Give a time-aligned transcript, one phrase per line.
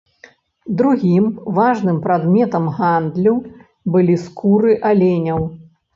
[0.79, 1.25] Другім
[1.57, 3.35] важным прадметам гандлю
[3.97, 5.39] былі скуры аленяў.